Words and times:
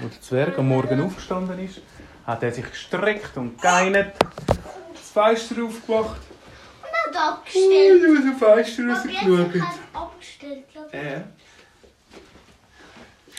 wo 0.00 0.08
der 0.08 0.20
Zwerg 0.20 0.58
am 0.58 0.68
Morgen 0.68 1.00
aufgestanden 1.00 1.58
ist, 1.58 1.80
hat 2.26 2.42
er 2.42 2.52
sich 2.52 2.68
gestreckt 2.68 3.36
und 3.36 3.60
geinert, 3.60 4.16
das 4.92 5.10
Fenster 5.10 5.64
aufgemacht. 5.64 6.20
Und 6.82 7.16
hat 7.16 7.32
abgestellt. 7.32 8.02
Und 8.04 8.18
aus 8.18 8.24
dem 8.24 8.36
Fenster 8.36 8.88
rausgeschaut. 8.88 9.62
hat 9.62 9.78
er 9.92 10.00
abgestellt. 10.00 10.64
glaub 10.72 10.94
ich. 10.94 11.00
Er 11.00 11.24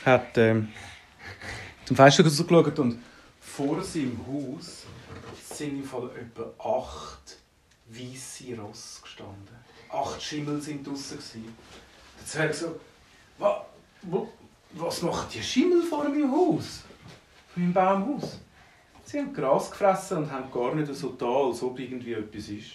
hat 0.05 0.37
ähm, 0.37 0.69
zum 1.85 1.96
Fenster 1.96 2.24
rausgeschaut 2.24 2.79
und 2.79 3.01
vor 3.39 3.81
seinem 3.83 4.19
Haus 4.28 4.85
sind 5.51 5.79
im 5.79 5.83
Fall 5.83 6.10
etwa 6.15 6.78
acht 6.79 7.37
weiße 7.87 8.55
Ross 8.60 8.99
gestanden. 9.01 9.55
Acht 9.91 10.21
Schimmel 10.21 10.62
sind 10.62 10.85
draussen. 10.85 11.19
Der 12.19 12.26
Zwerg 12.26 12.53
so, 12.53 12.79
wa, 13.37 13.65
wo, 14.03 14.29
was 14.72 15.01
macht 15.01 15.33
die 15.33 15.42
Schimmel 15.42 15.81
vor 15.83 16.04
meinem 16.04 16.31
Haus? 16.31 16.84
Vor 17.54 17.62
meinem 17.62 17.73
Baumhaus? 17.73 18.39
Sie 19.05 19.17
haben 19.17 19.34
Gras 19.34 19.71
gefressen 19.71 20.17
und 20.17 20.31
haben 20.31 20.52
gar 20.52 20.76
nicht 20.76 20.93
so 20.93 21.09
da, 21.09 21.26
als 21.26 21.63
ob 21.63 21.80
irgendwie 21.80 22.13
etwas 22.13 22.49
ist. 22.49 22.71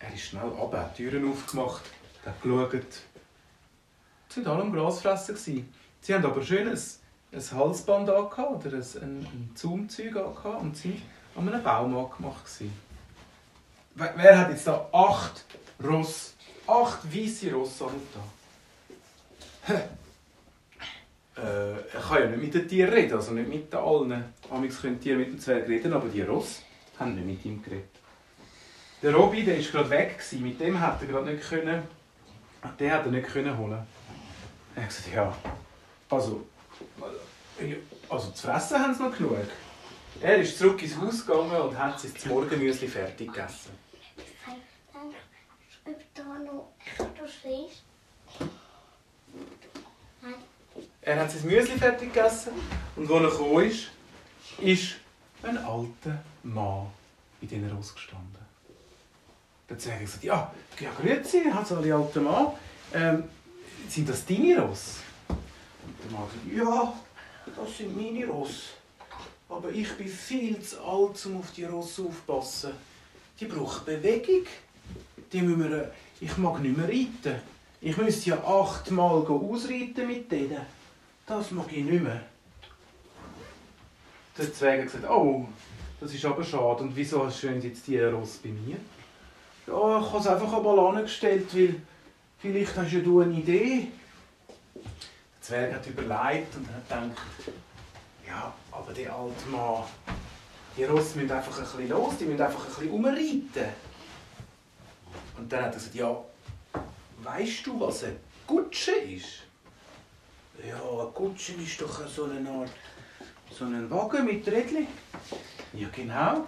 Er 0.00 0.12
ist 0.12 0.22
schnell 0.22 0.48
runter, 0.48 0.80
hat 0.80 0.98
die 0.98 1.08
Türen 1.08 1.30
aufgemacht, 1.30 1.82
hat 2.26 2.42
geschaut. 2.42 2.82
Sie 4.28 4.44
waren 4.44 4.52
alle 4.52 4.62
am 4.62 4.72
Grasfressen. 4.72 5.36
gewesen. 5.36 5.72
Sie 6.00 6.12
haben 6.12 6.24
aber 6.24 6.42
schön 6.42 6.68
ein, 6.68 6.78
ein 7.32 7.58
Halsband 7.58 8.08
oder 8.08 8.28
ein, 8.32 8.82
ein, 9.00 9.50
Zaumzeug 9.54 10.16
und 10.60 10.76
sind 10.76 11.02
an 11.36 11.48
einem 11.48 11.62
Baum 11.62 11.96
angemacht. 11.96 12.44
Wer, 13.94 14.38
hat 14.38 14.50
jetzt 14.50 14.66
da 14.66 14.88
acht 14.92 15.44
Ross, 15.82 16.34
acht 16.66 17.04
weiße 17.14 17.52
Ross 17.52 17.80
an 17.80 17.94
da? 19.68 19.80
Äh, 21.36 21.72
er 21.72 22.00
kann 22.00 22.20
ja 22.20 22.26
nicht 22.28 22.42
mit 22.42 22.54
den 22.54 22.68
Tieren 22.68 22.92
reden, 22.92 23.14
also 23.14 23.32
nicht 23.32 23.48
mit 23.48 23.74
allen. 23.74 24.24
Amigs 24.50 24.80
können 24.80 25.00
Tiere 25.00 25.18
mit 25.18 25.28
dem 25.28 25.38
Zwerg 25.40 25.68
reden, 25.68 25.92
aber 25.92 26.08
die 26.08 26.22
Ross 26.22 26.62
haben 26.98 27.14
nicht 27.16 27.26
mit 27.26 27.44
ihm 27.44 27.62
geredet. 27.62 27.88
Der 29.02 29.14
Robby, 29.14 29.42
der 29.44 29.56
war 29.56 29.64
gerade 29.64 29.90
weg, 29.90 30.18
gewesen. 30.18 30.42
mit 30.42 30.60
dem 30.60 30.80
hat 30.80 31.02
er 31.02 31.08
gerade 31.08 31.32
nicht 31.32 31.48
können, 31.48 31.82
den 32.78 32.92
hat 32.92 33.04
er 33.04 33.10
nicht 33.10 33.26
können 33.26 33.58
holen. 33.58 33.84
Er 34.76 34.82
hat 34.82 34.88
gesagt, 34.88 35.14
ja, 35.14 35.36
also, 36.08 36.46
also 38.08 38.30
zu 38.30 38.46
fressen 38.46 38.78
haben 38.78 38.94
sie 38.94 39.02
noch 39.02 39.16
genug. 39.16 39.36
Er 40.20 40.36
ist 40.38 40.56
zurück 40.56 40.80
ins 40.82 40.96
Haus 40.96 41.26
gegangen 41.26 41.50
und 41.50 41.78
hat 41.78 41.98
sein 41.98 42.12
Morgenmüsli 42.26 42.86
fertig 42.86 43.32
gegessen. 43.32 43.72
Ob 45.86 46.14
da 46.14 46.22
noch 46.22 46.72
etwas 46.98 47.30
ist? 47.44 47.82
Nein. 50.22 50.34
Er 51.06 51.20
hat 51.20 51.30
sein 51.30 51.44
Müsli 51.44 51.76
fertig 51.78 52.14
gegessen 52.14 52.52
und 52.96 53.10
als 53.10 53.22
er 53.22 53.30
gekommen 53.30 53.64
ist, 53.64 53.90
ist 54.58 54.94
ein 55.42 55.58
alter 55.58 56.22
Mann 56.42 56.86
in 57.42 57.48
diesen 57.48 57.70
Ross 57.70 57.94
gestanden. 57.94 58.38
Der 59.68 59.78
Zwerg 59.78 59.96
hat 59.96 60.04
gesagt, 60.06 60.24
ja, 60.24 60.50
ja 60.80 60.90
grüezi, 60.98 61.44
hat 61.52 61.70
alle 61.72 61.94
alten 61.94 62.24
Mann. 62.24 62.46
Ähm, 62.94 63.24
sind 63.86 64.08
das 64.08 64.24
deine 64.24 64.58
Ross? 64.62 65.00
Und 65.28 65.38
der 66.04 66.18
Mann 66.18 66.26
sagt, 66.26 66.56
ja, 66.56 66.94
das 67.54 67.76
sind 67.76 67.94
meine 67.94 68.26
Ross. 68.26 68.70
Aber 69.50 69.68
ich 69.70 69.92
bin 69.98 70.08
viel 70.08 70.58
zu 70.62 70.82
alt, 70.82 71.26
um 71.26 71.40
auf 71.40 71.50
die 71.54 71.64
Ross 71.64 72.00
aufzupassen. 72.00 72.72
Die 73.38 73.44
brauchen 73.44 73.84
Bewegung. 73.84 74.46
Die 75.30 75.42
müssen 75.42 75.70
wir, 75.70 75.92
ich 76.22 76.34
mag 76.38 76.60
nicht 76.60 76.78
mehr 76.78 76.88
reiten. 76.88 77.42
Ich 77.82 77.96
müsste 77.98 78.30
ja 78.30 78.42
achtmal 78.42 79.26
ausreiten 79.26 80.06
mit 80.06 80.32
denen. 80.32 80.62
Das 81.26 81.50
mag 81.52 81.72
ich 81.72 81.84
nicht 81.84 82.02
mehr. 82.02 82.20
Der 84.36 84.52
Zwerg 84.52 84.80
hat 84.80 84.92
gesagt, 84.92 85.10
oh, 85.10 85.48
das 86.00 86.12
ist 86.12 86.24
aber 86.24 86.44
schade. 86.44 86.82
Und 86.82 86.94
wieso 86.94 87.26
du 87.26 87.48
jetzt 87.48 87.86
die 87.86 88.00
Ross 88.00 88.40
bei 88.42 88.50
mir? 88.50 88.76
Ja, 89.66 90.00
ich 90.00 90.06
habe 90.06 90.18
es 90.18 90.26
einfach 90.26 90.52
einmal 90.52 90.78
angestellt, 90.78 91.46
weil 91.54 91.80
vielleicht 92.38 92.76
hast 92.76 92.92
ja 92.92 93.00
du 93.00 93.20
eine 93.20 93.32
Idee. 93.32 93.88
Der 94.74 95.40
Zwerg 95.40 95.74
hat 95.74 95.86
überlegt 95.86 96.54
und 96.56 96.68
hat 96.68 96.88
gedacht, 96.88 97.22
ja, 98.26 98.52
aber 98.70 98.92
der 98.92 99.14
alte 99.14 99.48
Mann, 99.48 99.84
die 100.76 100.84
Ross 100.84 101.14
müssen 101.14 101.30
einfach 101.30 101.56
ein 101.56 101.64
bisschen 101.64 101.88
los, 101.88 102.18
die 102.18 102.24
müssen 102.26 102.42
einfach 102.42 102.66
ein 102.66 102.74
bisschen 102.74 102.90
umreiten. 102.90 103.72
Und 105.38 105.50
dann 105.50 105.64
hat 105.64 105.72
er 105.72 105.74
gesagt, 105.74 105.94
ja, 105.94 106.22
weißt 107.22 107.66
du, 107.66 107.80
was 107.80 108.04
eine 108.04 108.16
Kutsche 108.46 108.92
ist? 108.92 109.44
Ja, 110.62 110.76
eine 110.76 111.10
Kutsche 111.10 111.52
ist 111.54 111.80
doch 111.80 112.06
so 112.06 112.24
eine 112.24 112.48
Art, 112.48 112.70
so 113.50 113.64
ein 113.64 113.90
Wagen 113.90 114.24
mit 114.24 114.46
Rädchen. 114.46 114.86
Ja, 115.72 115.88
genau. 115.94 116.44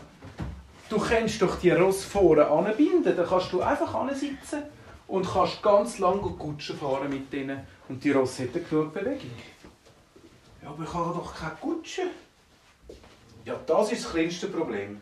Du 0.89 0.99
kannst 0.99 1.43
doch 1.43 1.59
die 1.59 1.71
Ross 1.71 2.05
vorne 2.05 2.47
anbinden, 2.47 3.17
dann 3.17 3.27
kannst 3.27 3.53
du 3.53 3.61
einfach 3.61 3.93
ansitzen 3.95 4.63
und 5.09 5.27
kannst 5.27 5.63
ganz 5.63 5.99
lange 5.99 6.31
Kutsche 6.31 6.75
fahren 6.75 7.09
mit 7.11 7.33
denen 7.33 7.67
und 7.89 8.03
die 8.05 8.13
Ross 8.13 8.39
hätten 8.39 8.65
genug 8.69 8.95
Bewegung. 8.95 9.31
Ja, 10.63 10.69
aber 10.69 10.85
ich 10.85 10.95
habe 10.95 11.15
doch 11.15 11.35
keine 11.35 11.57
Kutsche. 11.57 12.03
Ja, 13.45 13.59
das 13.67 13.93
ist 13.93 14.05
das 14.05 14.13
kleinste 14.13 14.47
Problem. 14.47 15.01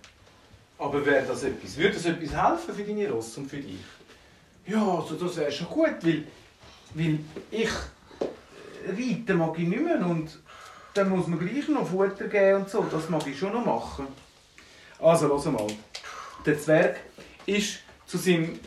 Aber 0.79 1.05
wäre 1.05 1.27
das 1.27 1.43
etwas? 1.45 1.77
Würde 1.77 1.95
das 1.95 2.07
etwas 2.07 2.35
helfen 2.35 2.75
für 2.75 2.83
deine 2.83 3.11
Ross 3.11 3.37
und 3.37 3.49
für 3.49 3.59
dich? 3.59 3.79
Ja, 4.67 4.83
also 4.83 5.15
das 5.15 5.37
wäre 5.37 5.53
schon 5.53 5.69
gut, 5.69 5.97
weil, 6.03 6.25
weil 6.95 7.19
ich 7.51 7.71
reiten 8.97 9.39
mag 9.39 9.59
ich 9.59 9.69
nicht 9.69 9.83
mehr 9.83 10.05
und 10.07 10.39
dann 10.95 11.09
muss 11.09 11.27
man 11.27 11.39
gleich 11.39 11.69
noch 11.69 11.87
Futter 11.87 12.29
geben 12.29 12.63
und 12.63 12.71
so. 12.71 12.85
Das 12.91 13.09
mag 13.09 13.27
ich 13.27 13.39
schon 13.39 13.53
noch 13.53 13.65
machen. 13.65 14.07
Also, 15.01 15.27
los 15.27 15.45
mal. 15.47 15.67
Der 16.47 16.59
Zwerg 16.59 17.01
ist 17.47 17.81
zu 18.07 18.17
seinem 18.17 18.59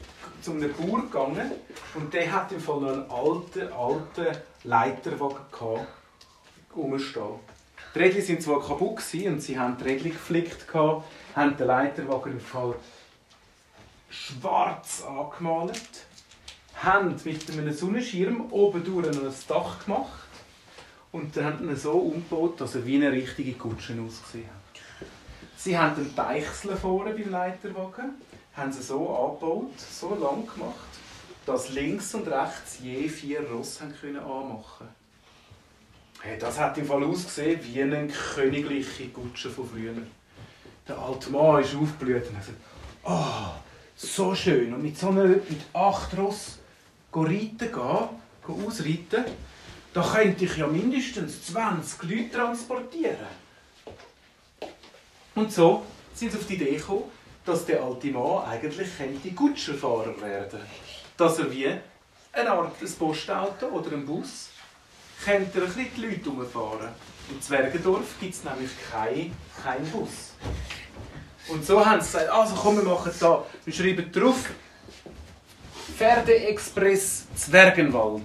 zu 0.47 0.53
einem 0.53 0.73
Bauer 0.73 1.01
gegangen 1.01 1.51
und 1.95 2.13
der 2.13 2.31
hat 2.31 2.51
im 2.53 2.59
Fall 2.61 2.79
noch 2.79 2.93
einen 2.93 3.11
alten, 3.11 3.73
alten 3.73 4.37
Leiterwagen 4.63 5.45
gehabt, 5.51 5.87
rumstehen. 6.75 7.39
Die 7.93 7.99
Rädchen 7.99 8.27
waren 8.29 8.41
zwar 8.41 8.65
kaputt 8.65 9.01
und 9.25 9.41
sie 9.41 9.59
haben 9.59 9.77
die 9.77 9.83
Rädchen 9.83 10.11
geflickt, 10.11 10.67
gehabt, 10.67 11.05
haben 11.35 11.57
den 11.57 11.67
Leiterwagen 11.67 12.33
im 12.33 12.39
Fall 12.39 12.75
schwarz 14.09 15.03
angemalt, 15.03 16.06
haben 16.83 17.15
mit 17.23 17.51
einem 17.51 17.73
Sonnenschirm 17.73 18.51
oben 18.51 18.83
durch 18.83 19.07
ein 19.07 19.33
Dach 19.47 19.83
gemacht 19.83 20.27
und 21.11 21.35
dann 21.35 21.45
haben 21.45 21.69
ihn 21.69 21.75
so 21.75 21.93
umgebaut, 21.93 22.61
dass 22.61 22.75
er 22.75 22.85
wie 22.85 22.95
eine 22.95 23.11
richtige 23.11 23.53
Kutsche 23.53 23.93
ausgesehen 23.99 24.47
hat. 24.47 25.07
Sie 25.55 25.77
haben 25.77 25.95
den 25.95 26.15
Deichsel 26.15 26.75
vorne 26.75 27.13
beim 27.13 27.31
Leiterwagen, 27.31 28.11
haben 28.55 28.71
sie 28.71 28.83
so 28.83 29.09
angebaut, 29.09 29.79
so 29.79 30.09
lang 30.09 30.45
gemacht, 30.45 30.75
dass 31.45 31.69
links 31.69 32.13
und 32.13 32.27
rechts 32.27 32.79
je 32.81 33.07
vier 33.09 33.41
Ross 33.49 33.79
können 33.99 34.17
anmachen 34.17 34.87
hey, 36.21 36.37
Das 36.37 36.59
hat 36.59 36.77
im 36.77 36.85
Fall 36.85 37.03
ausgesehen 37.03 37.59
wie 37.63 37.81
eine 37.81 38.07
königliche 38.07 39.07
Kutsche 39.09 39.49
von 39.49 39.67
früher. 39.67 39.93
Der 40.87 40.97
alte 40.97 41.29
Mann 41.31 41.61
ist 41.61 41.75
aufgeblüht 41.75 42.27
und 42.29 42.37
hat 42.37 42.45
gesagt, 42.45 42.61
oh, 43.03 43.59
so 43.95 44.35
schön. 44.35 44.73
Und 44.73 44.83
mit 44.83 44.97
so 44.97 45.09
einer, 45.09 45.25
mit 45.25 45.61
acht 45.73 46.17
Ross 46.17 46.59
reiten 47.13 47.57
gehen, 47.57 48.65
ausreiten, 48.65 49.25
da 49.93 50.01
könnte 50.01 50.45
ich 50.45 50.57
ja 50.57 50.67
mindestens 50.67 51.45
20 51.47 52.03
Leute 52.03 52.31
transportieren. 52.31 53.27
Und 55.35 55.51
so 55.51 55.83
sind 56.13 56.31
sie 56.31 56.37
auf 56.37 56.47
die 56.47 56.55
Idee 56.55 56.77
gekommen, 56.77 57.03
dass 57.45 57.65
der 57.65 57.81
alte 57.81 58.07
Mann 58.07 58.43
eigentlich 58.43 58.97
könnte 58.97 59.31
Kutscherfahrer 59.31 60.19
werden 60.21 60.59
Dass 61.15 61.39
er 61.39 61.51
wie 61.51 61.67
eine 62.33 62.51
Art 62.51 62.81
ein 62.81 62.93
Postauto 62.93 63.67
oder 63.67 63.93
ein 63.93 64.05
Bus 64.05 64.49
könnte 65.23 65.59
er 65.59 65.65
ein 65.65 65.73
bisschen 65.73 65.91
die 65.95 66.05
Leute 66.05 66.29
umfahren. 66.29 66.89
Im 67.29 67.41
Zwergendorf 67.41 68.19
gibt 68.19 68.33
es 68.33 68.43
nämlich 68.43 68.71
keinen 68.91 69.35
kein 69.63 69.83
Bus. 69.91 70.33
Und 71.49 71.65
so 71.65 71.83
haben 71.83 72.01
sie 72.01 72.05
gesagt, 72.05 72.29
also 72.29 72.55
komm, 72.55 72.77
wir 72.77 72.83
machen 72.83 73.11
da, 73.19 73.45
wir 73.65 73.73
schreiben 73.73 74.11
drauf, 74.11 74.49
Pferdeexpress 75.97 77.25
Zwergenwald. 77.35 78.21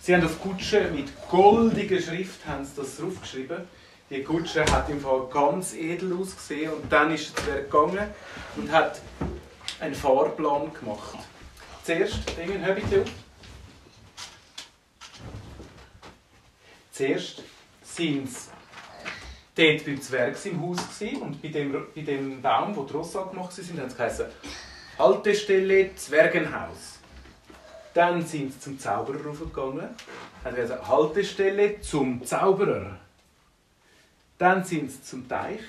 Sie 0.00 0.14
haben 0.14 0.24
auf 0.24 0.40
Kutsche 0.40 0.90
mit 0.90 1.12
goldiger 1.28 2.00
Schrift 2.00 2.46
haben 2.46 2.64
sie 2.64 2.72
das 2.76 2.96
draufgeschrieben. 2.96 3.58
Die 4.08 4.22
Kutsche 4.22 4.64
hat 4.64 4.88
im 4.88 5.02
Fall 5.02 5.28
ganz 5.30 5.74
edel 5.74 6.16
ausgesehen 6.18 6.72
und 6.72 6.90
dann 6.90 7.12
ist 7.12 7.36
der 7.36 7.44
Zwerg 7.44 7.70
gegangen 7.70 8.08
und 8.56 8.72
hat 8.72 9.02
einen 9.80 9.94
Fahrplan 9.94 10.72
gemacht. 10.72 11.18
Zuerst, 11.82 12.20
Dingen, 12.38 12.64
hör 12.64 12.74
bitte 12.74 13.02
auf. 13.02 13.08
Zuerst 16.90 17.42
sind 17.82 18.30
sie 18.30 18.48
dort 19.56 19.84
beim 19.84 20.00
Zwerg 20.00 20.46
im 20.46 20.62
Haus 20.62 20.78
und 21.20 21.42
bei 21.42 21.48
dem, 21.48 21.72
bei 21.94 22.00
dem 22.00 22.40
Baum, 22.40 22.74
wo 22.74 22.84
die 22.84 22.94
Rosse 22.94 23.20
angemacht 23.20 23.58
waren, 23.58 23.78
haben 23.78 23.90
sie 23.90 23.94
geheißen 23.94 24.26
Haltestelle 24.96 25.92
Zwergenhaus. 25.96 27.00
Dann 27.94 28.24
sind 28.24 28.52
sie 28.52 28.60
zum 28.60 28.78
Zauberer 28.78 29.26
raufgegangen, 29.26 29.88
haben 30.44 30.56
gesagt 30.56 30.86
Haltestelle 30.86 31.80
zum 31.80 32.24
Zauberer. 32.24 32.96
Dann 34.38 34.62
sind 34.62 34.92
sie 34.92 35.02
zum 35.02 35.28
Teich, 35.28 35.60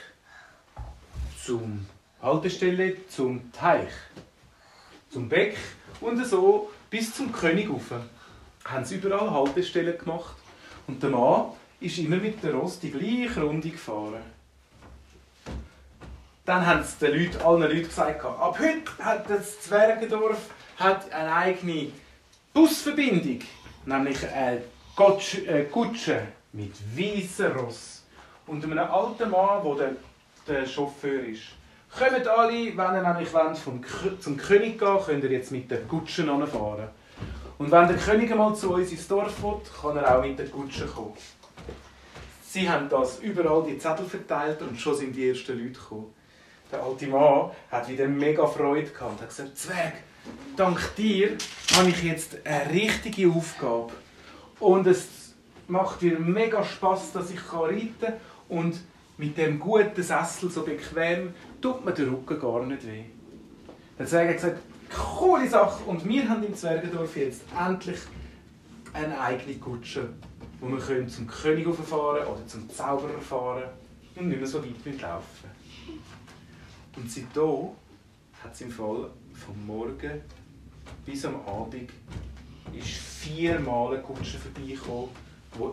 zum 1.44 1.88
Haltestelle, 2.22 3.07
zum 3.07 3.51
Teich, 3.51 3.89
zum 5.10 5.28
Beck 5.28 5.57
und 6.01 6.24
so 6.24 6.71
bis 6.92 7.16
zum 7.16 7.31
König 7.31 7.68
rauf. 7.68 7.94
Haben 8.63 8.86
sie 8.86 8.98
überall 8.98 9.31
Haltestellen 9.31 9.98
gemacht. 9.98 10.36
Und 10.86 11.01
der 11.01 11.10
Mann 11.10 11.48
ist 11.80 11.98
immer 11.98 12.18
mit 12.18 12.44
der 12.44 12.54
Rost 12.54 12.83
die 12.83 12.92
gleiche 12.92 13.42
Runde 13.42 13.69
gefahren. 13.69 14.21
Dann 16.45 16.65
haben 16.65 16.83
sie 16.83 17.06
den 17.06 17.19
Leuten, 17.19 17.42
allen 17.42 17.62
Leuten 17.62 17.88
gesagt, 17.88 18.24
ab 18.24 18.59
heute 18.59 19.03
hat 19.03 19.30
das 19.30 19.62
Zwergendorf 19.62 20.38
hat 20.77 21.12
eine 21.12 21.33
eigene 21.33 21.92
Busverbindung, 22.53 23.39
nämlich 23.86 24.18
eine 24.31 24.62
Kutsche 24.95 26.27
mit 26.53 26.74
weißen 26.95 27.51
Ross 27.53 28.03
und 28.45 28.63
einem 28.63 28.77
alten 28.77 29.31
Mann, 29.31 29.63
der 29.77 29.95
der 30.47 30.65
Chauffeur 30.68 31.24
ist. 31.24 31.42
Kommt 31.97 32.27
alle, 32.27 32.77
wenn 32.77 32.95
ihr 32.95 33.01
nämlich 33.01 33.33
wollt, 33.33 33.57
vom 33.57 33.81
zum 34.19 34.38
König 34.38 34.77
gehen 34.77 35.00
könnt 35.06 35.24
ihr 35.24 35.31
jetzt 35.31 35.51
mit 35.51 35.71
der 35.71 35.81
Kutsche 35.83 36.24
fahren. 36.25 36.89
Und 37.57 37.71
wenn 37.71 37.88
der 37.88 37.97
König 37.97 38.31
einmal 38.31 38.53
zu 38.53 38.74
uns 38.74 38.92
ins 38.92 39.07
Dorf 39.07 39.42
will, 39.42 39.62
kann 39.81 39.97
er 39.97 40.15
auch 40.15 40.21
mit 40.21 40.38
der 40.38 40.47
Kutsche 40.50 40.86
kommen. 40.86 41.13
Sie 42.44 42.69
haben 42.69 42.88
das 42.89 43.19
überall 43.19 43.63
die 43.63 43.77
Zettel 43.77 44.06
verteilt 44.06 44.62
und 44.62 44.80
schon 44.80 44.95
sind 44.95 45.15
die 45.15 45.30
ersten 45.30 45.57
Leute 45.57 45.80
gekommen. 45.80 46.13
Der 46.75 46.83
alte 46.83 47.07
Mann 47.07 47.51
hat 47.72 47.88
wieder 47.88 48.06
mega 48.06 48.45
Freude 48.45 48.89
gehabt 48.89 49.12
und 49.13 49.22
hat 49.22 49.30
gesagt, 49.30 49.57
Zwerg, 49.57 49.94
dank 50.57 50.94
dir 50.98 51.38
habe 51.74 51.88
ich 51.88 52.04
jetzt 52.04 52.36
eine 52.45 52.69
richtige 52.69 53.30
Aufgabe. 53.30 53.94
Und 54.60 54.86
es 54.86 55.36
macht 55.69 56.01
mir 56.01 56.19
mega 56.19 56.66
Spaß, 56.66 57.13
dass 57.13 57.31
ich 57.31 57.39
reiten 57.54 57.95
kann 58.01 58.13
und 58.50 58.81
mit 59.18 59.38
dem 59.38 59.57
guten 59.57 60.04
Sessel 60.04 60.51
so 60.51 60.63
bequem 60.63 61.33
tut 61.62 61.86
mir 61.86 61.94
der 61.94 62.07
Rücken 62.07 62.42
gar 62.42 62.66
nicht 62.66 62.86
weh. 62.86 63.06
Der 63.98 64.06
Zwerg 64.06 64.28
hat 64.28 64.36
gesagt, 64.36 64.60
coole 64.94 65.48
Sache 65.48 65.81
und 65.86 66.06
wir 66.06 66.28
haben 66.28 66.44
im 66.44 66.56
Zwergendorf 66.56 67.16
jetzt 67.16 67.44
endlich 67.57 68.00
eine 68.92 69.18
eigene 69.18 69.57
Kutsche, 69.60 70.10
wo 70.60 70.68
wir 70.68 70.80
können 70.80 71.07
zum 71.07 71.25
König 71.25 71.66
fahren 71.74 72.28
oder 72.28 72.45
zum 72.48 72.69
Zauberer 72.69 73.21
fahren 73.21 73.63
und 74.18 74.28
nicht 74.28 74.39
mehr 74.39 74.48
so 74.48 74.62
weit 74.62 75.01
laufen 75.01 75.55
Und 76.95 77.12
seitdem 77.12 77.69
hat 78.44 78.53
es 78.53 78.62
im 78.62 78.71
Fall 78.71 79.09
vom 79.33 79.65
Morgen 79.65 80.21
bis 81.06 81.25
am 81.25 81.36
Abend 81.45 81.89
ist 82.74 82.89
viermal 82.89 83.94
eine 83.94 84.03
Kutsche 84.03 84.38
vorbeigekommen, 84.38 85.09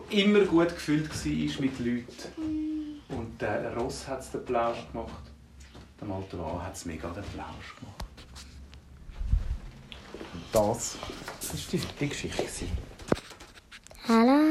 die 0.09 0.21
immer 0.21 0.41
gut 0.41 0.69
gefüllt 0.69 1.09
war 1.09 1.61
mit 1.61 1.79
Leuten. 1.79 3.01
Und 3.09 3.41
der 3.41 3.75
Ross 3.75 4.07
hat 4.07 4.33
den 4.33 4.45
Plausch 4.45 4.87
gemacht, 4.91 5.23
der 5.99 6.07
Mann 6.07 6.23
hat 6.63 6.75
es 6.75 6.85
mega 6.85 7.09
den 7.09 7.23
Plausch 7.23 7.75
gemacht. 7.79 8.03
Und 10.33 10.43
das 10.51 10.97
war 10.99 11.79
die 11.99 12.09
Geschichte. 12.09 12.65
Hallo. 14.07 14.42